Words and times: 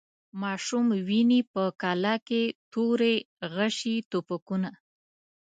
ماشوم 0.41 0.87
ویني 1.07 1.39
په 1.53 1.63
قلا 1.81 2.15
کي 2.27 2.43
توري، 2.71 3.15
غشي، 3.53 3.95
توپکونه 4.09 4.71